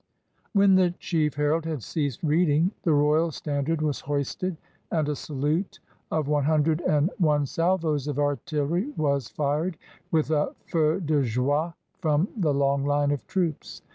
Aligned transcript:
When 0.53 0.73
the 0.73 0.95
chief 0.97 1.35
herald 1.35 1.63
had 1.65 1.83
ceased 1.83 2.23
reading, 2.23 2.71
the 2.81 2.91
royal 2.91 3.29
standard 3.29 3.83
was 3.83 3.99
hoisted, 3.99 4.57
and 4.91 5.07
a 5.07 5.15
salute 5.15 5.79
of 6.09 6.27
one 6.27 6.45
hundred 6.45 6.81
and 6.81 7.11
one 7.19 7.45
salvos 7.45 8.07
of 8.07 8.17
artillery 8.17 8.87
was 8.97 9.27
fired, 9.29 9.77
with 10.09 10.31
a 10.31 10.55
feu 10.65 10.99
de 11.01 11.21
joie 11.21 11.75
from 11.99 12.29
the 12.35 12.51
long 12.51 12.83
hne 12.83 13.13
of 13.13 13.27
troops. 13.27 13.83